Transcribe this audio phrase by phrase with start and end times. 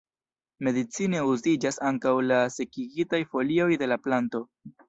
[0.67, 4.47] Medicine uziĝas ankaŭ la sekigitaj folioj de la planto.